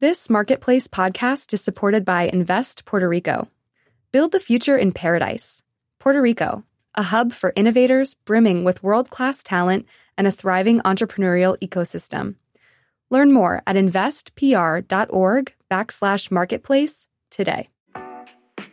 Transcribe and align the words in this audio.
This 0.00 0.30
Marketplace 0.30 0.86
podcast 0.86 1.52
is 1.52 1.60
supported 1.60 2.04
by 2.04 2.30
Invest 2.32 2.84
Puerto 2.84 3.08
Rico. 3.08 3.48
Build 4.12 4.30
the 4.30 4.38
future 4.38 4.78
in 4.78 4.92
paradise. 4.92 5.64
Puerto 5.98 6.22
Rico, 6.22 6.62
a 6.94 7.02
hub 7.02 7.32
for 7.32 7.52
innovators 7.56 8.14
brimming 8.14 8.62
with 8.62 8.80
world 8.84 9.10
class 9.10 9.42
talent 9.42 9.86
and 10.16 10.28
a 10.28 10.30
thriving 10.30 10.78
entrepreneurial 10.82 11.58
ecosystem. 11.58 12.36
Learn 13.10 13.32
more 13.32 13.60
at 13.66 13.74
investpr.org 13.74 15.54
backslash 15.68 16.30
marketplace 16.30 17.08
today. 17.32 17.68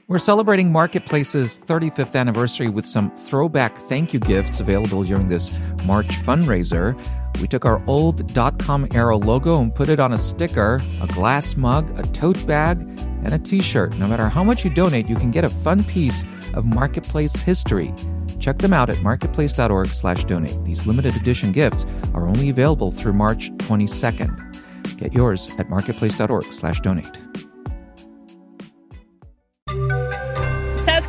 We're 0.08 0.20
celebrating 0.20 0.72
Marketplace's 0.72 1.58
35th 1.58 2.16
anniversary 2.16 2.70
with 2.70 2.86
some 2.86 3.10
throwback 3.16 3.76
thank 3.76 4.14
you 4.14 4.20
gifts 4.20 4.60
available 4.60 5.04
during 5.04 5.28
this 5.30 5.52
March 5.88 6.10
fundraiser. 6.22 6.96
We 7.42 7.48
took 7.48 7.66
our 7.66 7.82
old 7.88 8.34
.com 8.60 8.88
era 8.94 9.18
logo 9.18 9.62
and 9.62 9.74
put 9.74 9.90
it 9.90 10.00
on 10.00 10.14
a 10.14 10.18
sticker, 10.18 10.82
a 11.02 11.08
glass 11.08 11.56
mug, 11.56 11.98
a 12.00 12.04
tote 12.04 12.46
bag, 12.48 12.80
and 13.24 13.34
a 13.34 13.40
t-shirt. 13.40 13.98
No 13.98 14.08
matter 14.08 14.30
how 14.30 14.44
much 14.44 14.64
you 14.64 14.70
donate, 14.70 15.08
you 15.08 15.16
can 15.16 15.32
get 15.32 15.44
a 15.44 15.50
fun 15.50 15.84
piece 15.84 16.24
of 16.54 16.66
Marketplace 16.66 17.36
history. 17.36 17.94
Check 18.40 18.60
them 18.60 18.74
out 18.74 18.90
at 18.90 19.02
marketplace.org 19.02 19.88
slash 19.88 20.24
donate. 20.26 20.64
These 20.64 20.86
limited 20.86 21.16
edition 21.16 21.52
gifts 21.52 21.86
are 22.14 22.28
only 22.28 22.50
available 22.50 22.92
through 22.92 23.14
March 23.14 23.52
22nd. 23.58 24.98
Get 24.98 25.14
yours 25.14 25.50
at 25.58 25.70
marketplace.org 25.70 26.46
slash 26.54 26.80
donate. 26.82 27.18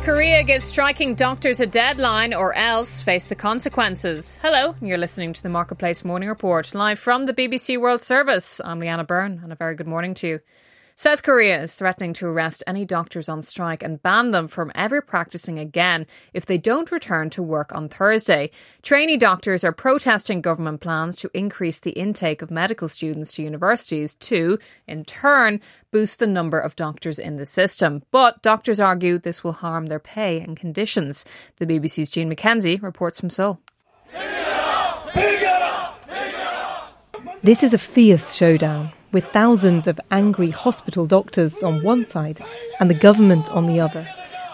Korea 0.07 0.41
gives 0.41 0.63
striking 0.63 1.15
doctors 1.15 1.59
a 1.59 1.65
deadline 1.65 2.33
or 2.33 2.53
else 2.53 3.01
face 3.01 3.27
the 3.27 3.35
consequences. 3.35 4.39
Hello, 4.41 4.73
you're 4.81 4.97
listening 4.97 5.33
to 5.33 5.43
the 5.43 5.49
Marketplace 5.49 6.05
Morning 6.05 6.29
Report, 6.29 6.73
live 6.73 6.97
from 6.97 7.25
the 7.25 7.33
BBC 7.33 7.77
World 7.77 8.01
Service. 8.01 8.61
I'm 8.63 8.79
Leanna 8.79 9.03
Byrne, 9.03 9.41
and 9.43 9.51
a 9.51 9.55
very 9.55 9.75
good 9.75 9.85
morning 9.85 10.13
to 10.13 10.27
you. 10.27 10.39
South 10.99 11.21
Korea 11.21 11.61
is 11.61 11.75
threatening 11.75 12.11
to 12.13 12.25
arrest 12.25 12.63
any 12.65 12.83
doctors 12.83 13.29
on 13.29 13.43
strike 13.43 13.83
and 13.83 14.01
ban 14.01 14.31
them 14.31 14.47
from 14.47 14.71
ever 14.73 14.99
practicing 14.99 15.59
again 15.59 16.07
if 16.33 16.47
they 16.47 16.57
don't 16.57 16.91
return 16.91 17.29
to 17.29 17.43
work 17.43 17.71
on 17.75 17.87
Thursday. 17.87 18.49
Trainee 18.81 19.15
doctors 19.15 19.63
are 19.63 19.71
protesting 19.71 20.41
government 20.41 20.81
plans 20.81 21.17
to 21.17 21.29
increase 21.35 21.79
the 21.79 21.91
intake 21.91 22.41
of 22.41 22.49
medical 22.49 22.89
students 22.89 23.35
to 23.35 23.43
universities 23.43 24.15
to, 24.15 24.57
in 24.87 25.05
turn, 25.05 25.61
boost 25.91 26.17
the 26.17 26.25
number 26.25 26.59
of 26.59 26.75
doctors 26.75 27.19
in 27.19 27.35
the 27.35 27.45
system. 27.45 28.01
But 28.09 28.41
doctors 28.41 28.79
argue 28.79 29.19
this 29.19 29.43
will 29.43 29.53
harm 29.53 29.85
their 29.85 29.99
pay 29.99 30.39
and 30.39 30.57
conditions. 30.57 31.25
The 31.57 31.67
BBC's 31.67 32.09
Jean 32.09 32.27
Mackenzie 32.27 32.77
reports 32.77 33.19
from 33.19 33.29
Seoul. 33.29 33.61
This 37.43 37.61
is 37.61 37.75
a 37.75 37.77
fierce 37.77 38.33
showdown 38.33 38.93
with 39.11 39.25
thousands 39.25 39.87
of 39.87 39.99
angry 40.11 40.49
hospital 40.49 41.05
doctors 41.05 41.63
on 41.63 41.83
one 41.83 42.05
side 42.05 42.39
and 42.79 42.89
the 42.89 42.93
government 42.95 43.49
on 43.49 43.67
the 43.67 43.79
other. 43.79 44.07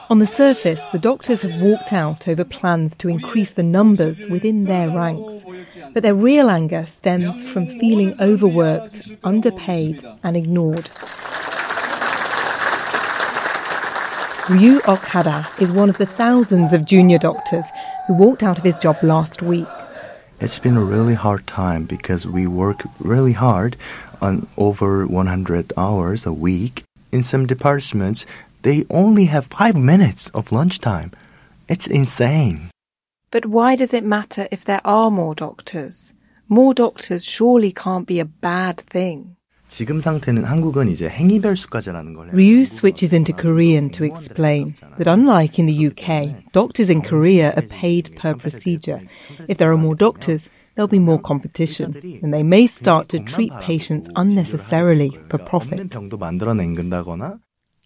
On 0.10 0.20
the 0.20 0.28
surface, 0.28 0.86
the 0.88 1.00
doctors 1.00 1.42
have 1.42 1.62
walked 1.62 1.94
out 1.94 2.28
over 2.28 2.44
plans 2.44 2.96
to 2.98 3.10
increase 3.10 3.54
the 3.54 3.64
numbers 3.64 4.28
within 4.28 4.66
their 4.66 4.90
ranks. 4.90 5.46
But 5.94 6.04
their 6.04 6.14
real 6.14 6.50
anger 6.50 6.86
stems 6.86 7.42
from 7.44 7.68
feeling 7.68 8.14
overworked, 8.22 9.12
underpaid, 9.24 10.06
and 10.24 10.38
ignored. 10.38 10.90
Ryu 14.50 14.82
Ok-hada 14.88 15.62
is 15.62 15.72
one 15.72 15.90
of 15.90 15.98
the 15.98 16.06
thousands 16.06 16.74
of 16.74 16.86
junior 16.86 17.18
doctors 17.18 17.66
who 18.08 18.14
walked 18.14 18.44
out 18.44 18.58
of 18.58 18.64
his 18.64 18.76
job 18.76 18.98
last 19.02 19.42
week. 19.42 19.68
It's 20.42 20.60
been 20.60 20.76
a 20.76 20.84
really 20.84 21.14
hard 21.14 21.48
time 21.48 21.86
because 21.86 22.28
we 22.28 22.46
work 22.46 22.84
really 23.00 23.32
hard 23.32 23.78
on 24.24 24.48
over 24.58 25.06
100 25.06 25.74
hours 25.78 26.26
a 26.26 26.34
week, 26.34 26.84
in 27.12 27.24
some 27.24 27.46
departments, 27.46 28.26
they 28.64 28.86
only 28.90 29.26
have 29.26 29.46
five 29.46 29.76
minutes 29.76 30.30
of 30.30 30.52
lunchtime. 30.52 31.12
It's 31.68 31.86
insane. 31.86 32.72
But 33.30 33.46
why 33.46 33.76
does 33.76 33.94
it 33.94 34.06
matter 34.06 34.48
if 34.52 34.64
there 34.64 34.82
are 34.86 35.12
more 35.12 35.36
doctors? 35.36 36.14
More 36.48 36.74
doctors 36.74 37.26
surely 37.26 37.72
can't 37.72 38.08
be 38.08 38.20
a 38.20 38.26
bad 38.26 38.78
thing. 38.78 39.36
Ryu 42.32 42.66
switches 42.66 43.14
into 43.14 43.34
Korean 43.34 43.90
to 43.90 44.04
explain 44.04 44.76
that 44.98 45.08
unlike 45.08 45.58
in 45.58 45.66
the 45.66 45.88
UK, 45.88 46.52
doctors 46.52 46.92
in 46.92 47.02
Korea 47.02 47.54
are 47.56 47.64
paid 47.64 48.16
per 48.16 48.36
procedure. 48.36 49.02
If 49.48 49.58
there 49.58 49.72
are 49.72 49.78
more 49.78 49.96
doctors, 49.96 50.50
there'll 50.76 50.88
be 50.88 51.00
more 51.00 51.20
competition, 51.20 52.20
and 52.22 52.34
they 52.34 52.44
may 52.44 52.68
start 52.68 53.10
to 53.10 53.20
treat 53.20 53.52
patients 53.62 54.10
unnecessarily 54.16 55.18
for 55.30 55.38
profit. 55.38 55.96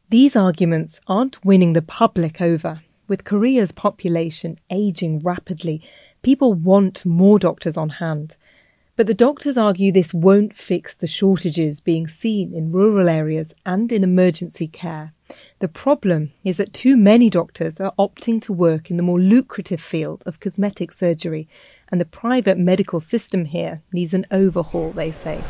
These 0.10 0.36
arguments 0.36 1.02
aren't 1.08 1.44
winning 1.44 1.74
the 1.74 1.82
public 1.82 2.42
over. 2.42 2.82
With 3.08 3.24
Korea's 3.24 3.72
population 3.72 4.58
aging 4.70 5.20
rapidly, 5.20 5.82
people 6.22 6.54
want 6.54 7.06
more 7.06 7.40
doctors 7.40 7.78
on 7.78 7.90
hand. 7.90 8.36
But 8.98 9.06
the 9.06 9.14
doctors 9.14 9.58
argue 9.58 9.92
this 9.92 10.14
won't 10.14 10.56
fix 10.56 10.96
the 10.96 11.08
shortages 11.08 11.80
being 11.80 12.08
seen 12.08 12.54
in 12.54 12.72
rural 12.72 13.08
areas 13.08 13.54
and 13.66 13.92
in 13.92 14.04
emergency 14.04 14.68
care. 14.68 15.14
The 15.60 15.68
problem 15.68 16.32
is 16.44 16.58
that 16.58 16.74
too 16.74 16.98
many 16.98 17.30
doctors 17.30 17.80
are 17.80 17.94
opting 18.00 18.42
to 18.42 18.54
work 18.54 18.90
in 18.90 18.98
the 18.98 19.04
more 19.04 19.20
lucrative 19.20 19.82
field 19.82 20.24
of 20.26 20.40
cosmetic 20.40 20.92
surgery, 20.92 21.48
and 21.90 22.02
the 22.02 22.06
private 22.06 22.58
medical 22.58 23.00
system 23.00 23.46
here 23.46 23.82
needs 23.92 24.14
an 24.14 24.26
overhaul, 24.32 24.92
they 24.92 25.12
say. 25.12 25.42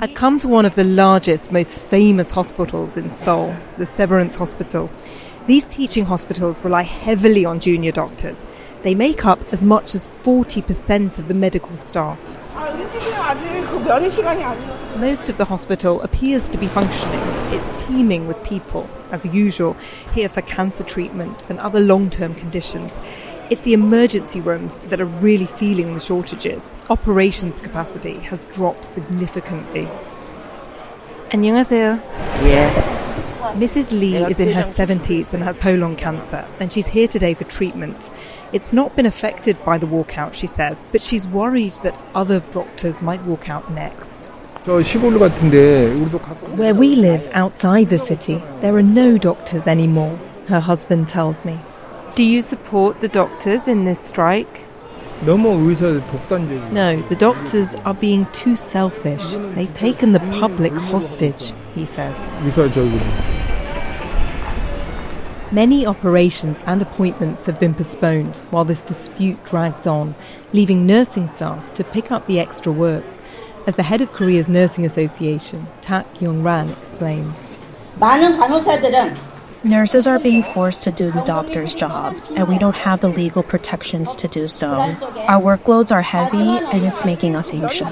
I've 0.00 0.14
come 0.14 0.38
to 0.40 0.48
one 0.48 0.66
of 0.66 0.74
the 0.74 0.84
largest, 0.84 1.50
most 1.52 1.78
famous 1.78 2.30
hospitals 2.30 2.96
in 2.96 3.10
Seoul, 3.10 3.56
the 3.76 3.86
Severance 3.86 4.36
Hospital. 4.36 4.90
These 5.46 5.66
teaching 5.66 6.04
hospitals 6.04 6.62
rely 6.62 6.82
heavily 6.82 7.44
on 7.44 7.60
junior 7.60 7.92
doctors. 7.92 8.44
They 8.82 8.94
make 8.94 9.24
up 9.24 9.40
as 9.52 9.64
much 9.64 9.94
as 9.94 10.08
40% 10.22 11.18
of 11.18 11.28
the 11.28 11.34
medical 11.34 11.76
staff. 11.76 12.36
Most 14.97 15.29
of 15.29 15.37
the 15.37 15.45
hospital 15.45 16.01
appears 16.01 16.47
to 16.49 16.57
be 16.57 16.67
functioning. 16.67 17.19
It's 17.53 17.83
teeming 17.83 18.27
with 18.27 18.41
people, 18.43 18.89
as 19.11 19.25
usual, 19.25 19.75
here 20.13 20.29
for 20.29 20.41
cancer 20.41 20.83
treatment 20.83 21.43
and 21.49 21.59
other 21.59 21.79
long 21.79 22.09
term 22.09 22.35
conditions. 22.35 22.99
It's 23.49 23.61
the 23.61 23.73
emergency 23.73 24.39
rooms 24.39 24.79
that 24.89 25.01
are 25.01 25.05
really 25.05 25.45
feeling 25.45 25.93
the 25.93 25.99
shortages. 25.99 26.71
Operations 26.89 27.59
capacity 27.59 28.19
has 28.19 28.43
dropped 28.43 28.85
significantly. 28.85 29.87
안녕하세요. 31.31 31.99
Mrs. 33.54 33.92
Lee 33.98 34.16
is 34.16 34.40
in 34.40 34.52
her 34.52 34.62
70s 34.62 35.32
and 35.34 35.42
has 35.42 35.58
colon 35.58 35.96
cancer, 35.96 36.46
and 36.60 36.72
she's 36.72 36.86
here 36.86 37.08
today 37.08 37.34
for 37.34 37.44
treatment. 37.44 38.10
It's 38.52 38.72
not 38.72 38.96
been 38.96 39.06
affected 39.06 39.62
by 39.64 39.78
the 39.78 39.86
walkout, 39.86 40.34
she 40.34 40.46
says, 40.46 40.86
but 40.92 41.02
she's 41.02 41.26
worried 41.26 41.72
that 41.82 42.00
other 42.14 42.40
doctors 42.50 43.02
might 43.02 43.22
walk 43.24 43.48
out 43.48 43.70
next. 43.72 44.32
Where 46.56 46.74
we 46.74 46.96
live 46.96 47.28
outside 47.32 47.88
the 47.88 47.98
city, 47.98 48.42
there 48.60 48.74
are 48.76 48.82
no 48.82 49.16
doctors 49.18 49.66
anymore, 49.66 50.18
her 50.48 50.60
husband 50.60 51.08
tells 51.08 51.44
me. 51.44 51.58
Do 52.14 52.24
you 52.24 52.42
support 52.42 53.00
the 53.00 53.08
doctors 53.08 53.68
in 53.68 53.84
this 53.84 54.00
strike? 54.00 54.64
No, 56.70 57.00
the 57.02 57.16
doctors 57.16 57.74
are 57.76 57.94
being 57.94 58.26
too 58.32 58.56
selfish. 58.56 59.22
They've 59.54 59.72
taken 59.74 60.12
the 60.12 60.20
public 60.20 60.72
hostage 60.72 61.52
he 61.78 61.86
says. 61.86 62.16
Many 65.50 65.86
operations 65.86 66.62
and 66.66 66.82
appointments 66.82 67.46
have 67.46 67.58
been 67.58 67.74
postponed 67.74 68.36
while 68.50 68.66
this 68.66 68.82
dispute 68.82 69.42
drags 69.46 69.86
on, 69.86 70.14
leaving 70.52 70.86
nursing 70.86 71.26
staff 71.26 71.62
to 71.74 71.84
pick 71.84 72.12
up 72.12 72.26
the 72.26 72.38
extra 72.38 72.70
work, 72.70 73.04
as 73.66 73.76
the 73.76 73.82
head 73.82 74.02
of 74.02 74.12
Korea's 74.12 74.48
Nursing 74.50 74.84
Association, 74.84 75.66
Tak 75.80 76.20
Yong 76.20 76.42
Ran, 76.42 76.70
explains. 76.70 77.46
Nurses 79.64 80.06
are 80.06 80.18
being 80.18 80.42
forced 80.54 80.84
to 80.84 80.92
do 80.92 81.10
the 81.10 81.22
doctor's 81.22 81.74
jobs, 81.74 82.30
and 82.30 82.46
we 82.46 82.58
don't 82.58 82.76
have 82.76 83.00
the 83.00 83.08
legal 83.08 83.42
protections 83.42 84.14
to 84.16 84.28
do 84.28 84.46
so. 84.48 84.70
Our 84.70 85.40
workloads 85.40 85.90
are 85.90 86.02
heavy, 86.02 86.38
and 86.38 86.84
it's 86.84 87.04
making 87.04 87.34
us 87.34 87.52
anxious. 87.52 87.90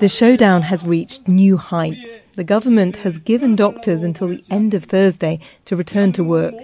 The 0.00 0.08
showdown 0.08 0.62
has 0.62 0.82
reached 0.82 1.28
new 1.28 1.58
heights. 1.58 2.22
The 2.32 2.42
government 2.42 2.96
has 2.96 3.18
given 3.18 3.54
doctors 3.54 4.02
until 4.02 4.28
the 4.28 4.42
end 4.48 4.72
of 4.72 4.84
Thursday 4.84 5.40
to 5.66 5.76
return 5.76 6.12
to 6.12 6.24
work. 6.24 6.54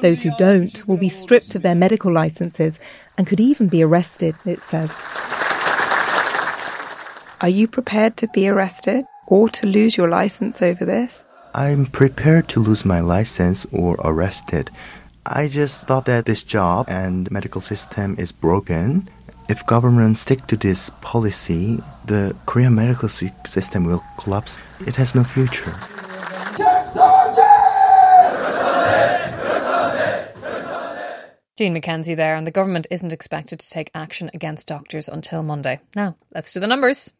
Those 0.00 0.22
who 0.22 0.30
don't 0.38 0.86
will 0.86 0.96
be 0.96 1.08
stripped 1.08 1.56
of 1.56 1.62
their 1.62 1.74
medical 1.74 2.12
licenses 2.12 2.78
and 3.18 3.26
could 3.26 3.40
even 3.40 3.66
be 3.66 3.82
arrested, 3.82 4.36
it 4.44 4.62
says. 4.62 4.92
Are 7.40 7.48
you 7.48 7.66
prepared 7.66 8.16
to 8.18 8.28
be 8.28 8.48
arrested 8.48 9.04
or 9.26 9.48
to 9.48 9.66
lose 9.66 9.96
your 9.96 10.08
license 10.08 10.62
over 10.62 10.84
this? 10.84 11.26
I'm 11.52 11.86
prepared 11.86 12.46
to 12.50 12.60
lose 12.60 12.84
my 12.84 13.00
license 13.00 13.66
or 13.72 13.96
arrested. 14.04 14.70
I 15.26 15.48
just 15.48 15.88
thought 15.88 16.04
that 16.04 16.26
this 16.26 16.44
job 16.44 16.86
and 16.88 17.28
medical 17.32 17.60
system 17.60 18.14
is 18.20 18.30
broken. 18.30 19.08
If 19.48 19.66
government 19.66 20.16
stick 20.16 20.46
to 20.46 20.56
this 20.56 20.90
policy, 21.00 21.82
the 22.04 22.34
Korean 22.46 22.74
medical 22.74 23.08
system 23.08 23.84
will 23.84 24.02
collapse. 24.18 24.58
It 24.86 24.96
has 24.96 25.14
no 25.14 25.24
future. 25.24 25.72
Jean 31.56 31.72
Mackenzie 31.72 32.16
there, 32.16 32.34
and 32.34 32.44
the 32.46 32.50
government 32.50 32.88
isn't 32.90 33.12
expected 33.12 33.60
to 33.60 33.70
take 33.70 33.90
action 33.94 34.28
against 34.34 34.66
doctors 34.66 35.08
until 35.08 35.42
Monday. 35.44 35.80
Now, 35.94 36.16
let's 36.34 36.52
do 36.52 36.58
the 36.58 36.66
numbers. 36.66 37.12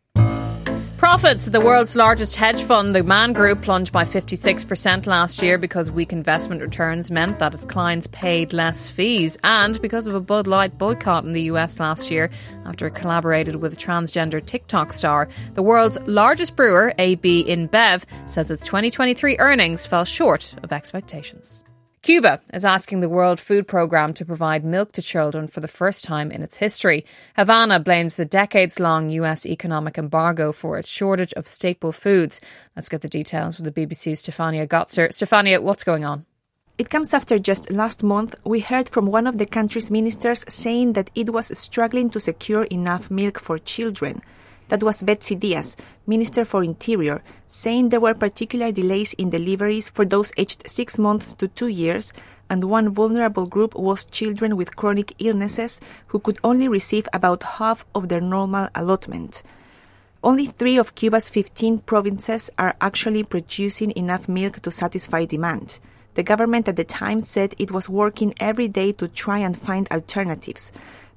Profits. 0.96 1.46
Of 1.46 1.52
the 1.52 1.60
world's 1.60 1.96
largest 1.96 2.36
hedge 2.36 2.62
fund, 2.62 2.94
the 2.94 3.02
Man 3.02 3.32
Group, 3.32 3.62
plunged 3.62 3.92
by 3.92 4.04
56% 4.04 5.06
last 5.06 5.42
year 5.42 5.58
because 5.58 5.90
weak 5.90 6.12
investment 6.12 6.62
returns 6.62 7.10
meant 7.10 7.38
that 7.40 7.52
its 7.52 7.64
clients 7.64 8.06
paid 8.06 8.52
less 8.52 8.86
fees 8.88 9.36
and 9.42 9.80
because 9.82 10.06
of 10.06 10.14
a 10.14 10.20
Bud 10.20 10.46
Light 10.46 10.78
boycott 10.78 11.26
in 11.26 11.32
the 11.32 11.42
US 11.42 11.80
last 11.80 12.10
year 12.10 12.30
after 12.64 12.86
it 12.86 12.94
collaborated 12.94 13.56
with 13.56 13.72
a 13.72 13.76
transgender 13.76 14.44
TikTok 14.44 14.92
star. 14.92 15.28
The 15.54 15.62
world's 15.62 15.98
largest 16.06 16.56
brewer, 16.56 16.94
AB 16.98 17.44
InBev, 17.44 18.04
says 18.26 18.50
its 18.50 18.64
2023 18.64 19.38
earnings 19.38 19.86
fell 19.86 20.04
short 20.04 20.54
of 20.62 20.72
expectations. 20.72 21.64
Cuba 22.04 22.38
is 22.52 22.66
asking 22.66 23.00
the 23.00 23.08
World 23.08 23.40
Food 23.40 23.66
Programme 23.66 24.12
to 24.12 24.26
provide 24.26 24.62
milk 24.62 24.92
to 24.92 25.00
children 25.00 25.46
for 25.46 25.60
the 25.60 25.66
first 25.80 26.04
time 26.04 26.30
in 26.30 26.42
its 26.42 26.58
history. 26.58 27.06
Havana 27.34 27.80
blames 27.80 28.16
the 28.16 28.26
decades 28.26 28.78
long 28.78 29.08
US 29.08 29.46
economic 29.46 29.96
embargo 29.96 30.52
for 30.52 30.76
its 30.76 30.86
shortage 30.86 31.32
of 31.32 31.46
staple 31.46 31.92
foods. 31.92 32.42
Let's 32.76 32.90
get 32.90 33.00
the 33.00 33.08
details 33.08 33.56
with 33.56 33.64
the 33.64 33.86
BBC's 33.86 34.22
Stefania 34.22 34.68
Gozzer. 34.68 35.08
Stefania, 35.08 35.62
what's 35.62 35.82
going 35.82 36.04
on? 36.04 36.26
It 36.76 36.90
comes 36.90 37.14
after 37.14 37.38
just 37.38 37.72
last 37.72 38.02
month 38.02 38.34
we 38.44 38.60
heard 38.60 38.90
from 38.90 39.06
one 39.06 39.26
of 39.26 39.38
the 39.38 39.46
country's 39.46 39.90
ministers 39.90 40.44
saying 40.46 40.92
that 40.92 41.08
it 41.14 41.30
was 41.30 41.56
struggling 41.56 42.10
to 42.10 42.20
secure 42.20 42.64
enough 42.64 43.10
milk 43.10 43.40
for 43.40 43.58
children. 43.58 44.20
That 44.68 44.82
was 44.82 45.02
Betsy 45.02 45.34
Diaz, 45.34 45.76
Minister 46.06 46.44
for 46.44 46.64
Interior, 46.64 47.22
saying 47.48 47.88
there 47.88 48.00
were 48.00 48.14
particular 48.14 48.72
delays 48.72 49.12
in 49.14 49.30
deliveries 49.30 49.88
for 49.88 50.04
those 50.04 50.32
aged 50.36 50.68
six 50.68 50.98
months 50.98 51.34
to 51.34 51.48
two 51.48 51.68
years, 51.68 52.12
and 52.48 52.70
one 52.70 52.90
vulnerable 52.90 53.46
group 53.46 53.74
was 53.74 54.04
children 54.04 54.56
with 54.56 54.76
chronic 54.76 55.14
illnesses 55.18 55.80
who 56.08 56.18
could 56.18 56.38
only 56.42 56.68
receive 56.68 57.06
about 57.12 57.42
half 57.42 57.84
of 57.94 58.08
their 58.08 58.20
normal 58.20 58.68
allotment. 58.74 59.42
Only 60.22 60.46
three 60.46 60.78
of 60.78 60.94
Cuba's 60.94 61.28
15 61.28 61.80
provinces 61.80 62.48
are 62.58 62.74
actually 62.80 63.24
producing 63.24 63.90
enough 63.90 64.26
milk 64.28 64.60
to 64.60 64.70
satisfy 64.70 65.26
demand. 65.26 65.78
The 66.14 66.22
government 66.22 66.68
at 66.68 66.76
the 66.76 66.84
time 66.84 67.20
said 67.20 67.54
it 67.58 67.70
was 67.70 67.90
working 67.90 68.34
every 68.40 68.68
day 68.68 68.92
to 68.92 69.08
try 69.08 69.38
and 69.38 69.58
find 69.58 69.86
alternatives. 69.90 70.72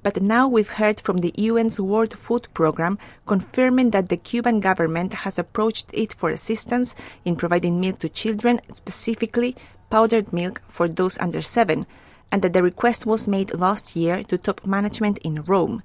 But 0.08 0.22
now 0.22 0.48
we've 0.48 0.70
heard 0.70 1.02
from 1.02 1.18
the 1.18 1.34
UN's 1.38 1.78
World 1.78 2.14
Food 2.14 2.48
Programme 2.54 2.98
confirming 3.26 3.90
that 3.90 4.08
the 4.08 4.16
Cuban 4.16 4.58
government 4.58 5.12
has 5.12 5.38
approached 5.38 5.90
it 5.92 6.14
for 6.14 6.30
assistance 6.30 6.94
in 7.26 7.36
providing 7.36 7.78
milk 7.78 7.98
to 7.98 8.08
children, 8.08 8.58
specifically 8.72 9.54
powdered 9.90 10.32
milk 10.32 10.62
for 10.66 10.88
those 10.88 11.18
under 11.18 11.42
seven, 11.42 11.84
and 12.32 12.40
that 12.40 12.54
the 12.54 12.62
request 12.62 13.04
was 13.04 13.28
made 13.28 13.52
last 13.52 13.96
year 13.96 14.24
to 14.24 14.38
top 14.38 14.64
management 14.64 15.18
in 15.18 15.42
Rome. 15.42 15.82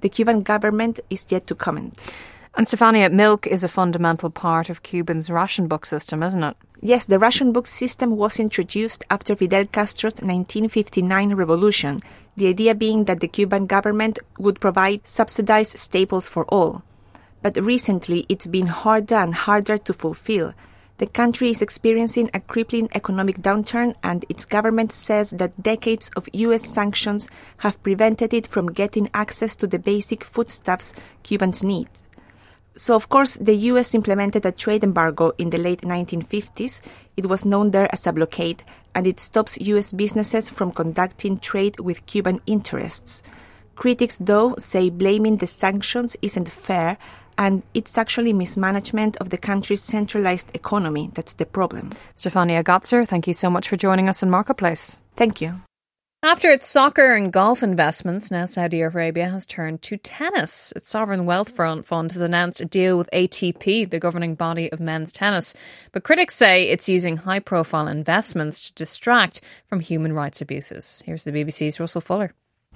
The 0.00 0.08
Cuban 0.08 0.40
government 0.40 0.98
is 1.10 1.26
yet 1.28 1.46
to 1.48 1.54
comment. 1.54 2.08
And 2.56 2.66
Stefania, 2.66 3.12
milk 3.12 3.46
is 3.46 3.62
a 3.62 3.68
fundamental 3.68 4.30
part 4.30 4.70
of 4.70 4.82
Cuban's 4.82 5.28
ration 5.28 5.68
book 5.68 5.84
system, 5.84 6.22
isn't 6.22 6.42
it? 6.42 6.56
Yes, 6.80 7.04
the 7.04 7.18
ration 7.18 7.52
book 7.52 7.66
system 7.66 8.16
was 8.16 8.40
introduced 8.40 9.04
after 9.10 9.36
Fidel 9.36 9.66
Castro's 9.66 10.14
1959 10.14 11.34
revolution, 11.34 11.98
the 12.34 12.48
idea 12.48 12.74
being 12.74 13.04
that 13.04 13.20
the 13.20 13.28
Cuban 13.28 13.66
government 13.66 14.18
would 14.38 14.58
provide 14.58 15.06
subsidized 15.06 15.78
staples 15.78 16.28
for 16.28 16.46
all. 16.46 16.82
But 17.42 17.62
recently, 17.62 18.24
it's 18.30 18.46
been 18.46 18.68
harder 18.68 19.16
and 19.16 19.34
harder 19.34 19.76
to 19.76 19.92
fulfill. 19.92 20.54
The 20.96 21.06
country 21.06 21.50
is 21.50 21.60
experiencing 21.60 22.30
a 22.32 22.40
crippling 22.40 22.88
economic 22.94 23.36
downturn, 23.36 23.92
and 24.02 24.24
its 24.30 24.46
government 24.46 24.92
says 24.92 25.28
that 25.32 25.62
decades 25.62 26.10
of 26.16 26.26
U.S. 26.32 26.66
sanctions 26.72 27.28
have 27.58 27.82
prevented 27.82 28.32
it 28.32 28.46
from 28.46 28.72
getting 28.72 29.10
access 29.12 29.56
to 29.56 29.66
the 29.66 29.78
basic 29.78 30.24
foodstuffs 30.24 30.94
Cubans 31.22 31.62
need. 31.62 31.88
So, 32.76 32.94
of 32.94 33.08
course, 33.08 33.36
the 33.40 33.56
US 33.72 33.94
implemented 33.94 34.44
a 34.44 34.52
trade 34.52 34.84
embargo 34.84 35.32
in 35.38 35.50
the 35.50 35.58
late 35.58 35.80
1950s. 35.80 36.82
It 37.16 37.26
was 37.26 37.46
known 37.46 37.70
there 37.70 37.88
as 37.92 38.06
a 38.06 38.12
blockade, 38.12 38.62
and 38.94 39.06
it 39.06 39.18
stops 39.18 39.58
US 39.58 39.92
businesses 39.92 40.50
from 40.50 40.72
conducting 40.72 41.38
trade 41.38 41.80
with 41.80 42.04
Cuban 42.06 42.40
interests. 42.46 43.22
Critics, 43.76 44.18
though, 44.18 44.54
say 44.58 44.90
blaming 44.90 45.38
the 45.38 45.46
sanctions 45.46 46.16
isn't 46.20 46.48
fair, 46.48 46.98
and 47.38 47.62
it's 47.74 47.98
actually 47.98 48.32
mismanagement 48.32 49.16
of 49.18 49.30
the 49.30 49.38
country's 49.38 49.82
centralized 49.82 50.50
economy 50.54 51.10
that's 51.14 51.34
the 51.34 51.46
problem. 51.46 51.92
Stefania 52.16 52.62
Gozzer, 52.62 53.06
thank 53.06 53.26
you 53.26 53.34
so 53.34 53.50
much 53.50 53.68
for 53.68 53.76
joining 53.76 54.08
us 54.08 54.22
in 54.22 54.30
Marketplace. 54.30 54.98
Thank 55.16 55.40
you. 55.40 55.56
After 56.26 56.50
its 56.50 56.66
soccer 56.66 57.14
and 57.14 57.32
golf 57.32 57.62
investments, 57.62 58.32
now 58.32 58.46
Saudi 58.46 58.80
Arabia 58.80 59.28
has 59.28 59.46
turned 59.46 59.80
to 59.82 59.96
tennis. 59.96 60.72
Its 60.74 60.88
sovereign 60.90 61.24
wealth 61.24 61.50
fund 61.50 62.10
has 62.10 62.20
announced 62.20 62.60
a 62.60 62.64
deal 62.64 62.98
with 62.98 63.08
ATP, 63.12 63.88
the 63.88 64.00
governing 64.00 64.34
body 64.34 64.72
of 64.72 64.80
men's 64.80 65.12
tennis. 65.12 65.54
But 65.92 66.02
critics 66.02 66.34
say 66.34 66.64
it's 66.64 66.88
using 66.88 67.16
high 67.16 67.38
profile 67.38 67.86
investments 67.86 68.66
to 68.66 68.74
distract 68.74 69.40
from 69.68 69.78
human 69.78 70.14
rights 70.14 70.40
abuses. 70.40 71.00
Here's 71.06 71.22
the 71.22 71.30
BBC's 71.30 71.78
Russell 71.78 72.00
Fuller. 72.00 72.32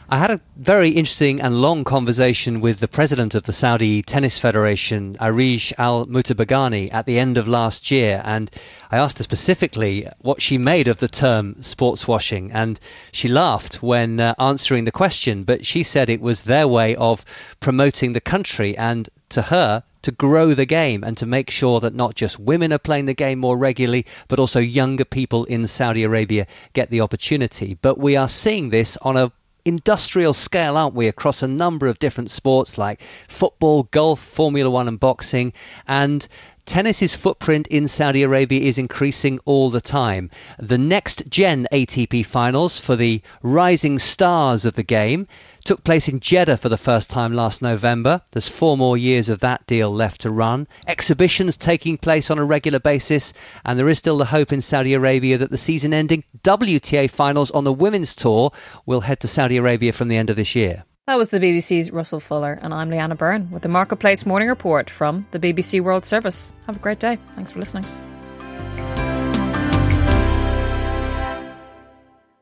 I 0.08 0.18
had 0.18 0.30
a 0.32 0.40
very 0.56 0.88
interesting 0.88 1.40
and 1.40 1.62
long 1.62 1.84
conversation 1.84 2.60
with 2.60 2.80
the 2.80 2.88
president 2.88 3.34
of 3.34 3.44
the 3.44 3.52
Saudi 3.52 4.02
Tennis 4.02 4.40
Federation, 4.40 5.16
Arij 5.20 5.72
Al 5.78 6.06
Mutabagani, 6.06 6.92
at 6.92 7.06
the 7.06 7.18
end 7.18 7.38
of 7.38 7.46
last 7.46 7.90
year, 7.90 8.20
and 8.24 8.50
I 8.90 8.98
asked 8.98 9.18
her 9.18 9.24
specifically 9.24 10.08
what 10.18 10.42
she 10.42 10.58
made 10.58 10.88
of 10.88 10.98
the 10.98 11.06
term 11.06 11.62
sports 11.62 12.08
washing, 12.08 12.50
and 12.50 12.80
she 13.12 13.28
laughed 13.28 13.82
when 13.82 14.18
uh, 14.18 14.34
answering 14.38 14.84
the 14.84 14.90
question, 14.90 15.44
but 15.44 15.64
she 15.64 15.84
said 15.84 16.10
it 16.10 16.20
was 16.20 16.42
their 16.42 16.66
way 16.66 16.96
of 16.96 17.24
promoting 17.60 18.12
the 18.12 18.20
country 18.20 18.76
and 18.76 19.08
to 19.28 19.42
her 19.42 19.84
to 20.02 20.10
grow 20.10 20.54
the 20.54 20.66
game 20.66 21.04
and 21.04 21.16
to 21.18 21.26
make 21.26 21.50
sure 21.50 21.80
that 21.80 21.94
not 21.94 22.14
just 22.14 22.40
women 22.40 22.72
are 22.72 22.78
playing 22.78 23.06
the 23.06 23.14
game 23.14 23.38
more 23.38 23.56
regularly, 23.56 24.06
but 24.28 24.38
also 24.38 24.58
younger 24.58 25.04
people 25.04 25.44
in 25.44 25.66
Saudi 25.66 26.02
Arabia 26.02 26.46
get 26.72 26.90
the 26.90 27.02
opportunity. 27.02 27.78
But 27.80 27.98
we 27.98 28.16
are 28.16 28.28
seeing 28.28 28.70
this 28.70 28.96
on 29.02 29.16
a 29.16 29.30
industrial 29.64 30.34
scale, 30.34 30.76
aren't 30.76 30.94
we, 30.94 31.08
across 31.08 31.42
a 31.42 31.48
number 31.48 31.86
of 31.86 31.98
different 31.98 32.30
sports 32.30 32.78
like 32.78 33.02
football, 33.28 33.84
golf, 33.84 34.20
Formula 34.20 34.70
One, 34.70 34.88
and 34.88 34.98
boxing. 35.00 35.52
And 35.86 36.26
tennis's 36.70 37.16
footprint 37.16 37.66
in 37.66 37.88
Saudi 37.88 38.22
Arabia 38.22 38.60
is 38.60 38.78
increasing 38.78 39.40
all 39.44 39.70
the 39.70 39.80
time. 39.80 40.30
The 40.60 40.78
next 40.78 41.28
gen 41.28 41.66
ATP 41.72 42.24
finals 42.24 42.78
for 42.78 42.94
the 42.94 43.22
rising 43.42 43.98
stars 43.98 44.64
of 44.64 44.74
the 44.74 44.84
game 44.84 45.26
took 45.64 45.82
place 45.82 46.06
in 46.06 46.20
Jeddah 46.20 46.58
for 46.58 46.68
the 46.68 46.76
first 46.76 47.10
time 47.10 47.34
last 47.34 47.60
November. 47.60 48.22
There's 48.30 48.48
four 48.48 48.76
more 48.76 48.96
years 48.96 49.30
of 49.30 49.40
that 49.40 49.66
deal 49.66 49.92
left 49.92 50.20
to 50.20 50.30
run. 50.30 50.68
Exhibitions 50.86 51.56
taking 51.56 51.98
place 51.98 52.30
on 52.30 52.38
a 52.38 52.44
regular 52.44 52.78
basis, 52.78 53.32
and 53.64 53.76
there 53.76 53.88
is 53.88 53.98
still 53.98 54.18
the 54.18 54.24
hope 54.24 54.52
in 54.52 54.60
Saudi 54.60 54.94
Arabia 54.94 55.38
that 55.38 55.50
the 55.50 55.58
season 55.58 55.92
ending 55.92 56.22
WTA 56.44 57.10
finals 57.10 57.50
on 57.50 57.64
the 57.64 57.72
women's 57.72 58.14
tour 58.14 58.52
will 58.86 59.00
head 59.00 59.18
to 59.18 59.26
Saudi 59.26 59.56
Arabia 59.56 59.92
from 59.92 60.06
the 60.06 60.16
end 60.16 60.30
of 60.30 60.36
this 60.36 60.54
year. 60.54 60.84
That 61.10 61.18
was 61.18 61.30
the 61.30 61.40
BBC's 61.40 61.90
Russell 61.90 62.20
Fuller, 62.20 62.56
and 62.62 62.72
I'm 62.72 62.88
Leanna 62.88 63.16
Byrne 63.16 63.50
with 63.50 63.62
the 63.62 63.68
Marketplace 63.68 64.24
Morning 64.24 64.48
Report 64.48 64.88
from 64.88 65.26
the 65.32 65.40
BBC 65.40 65.80
World 65.80 66.06
Service. 66.06 66.52
Have 66.68 66.76
a 66.76 66.78
great 66.78 67.00
day. 67.00 67.18
Thanks 67.32 67.50
for 67.50 67.58
listening. 67.58 67.84